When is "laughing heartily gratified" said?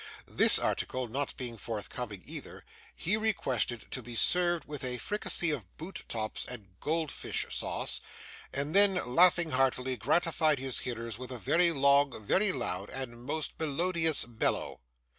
9.05-10.57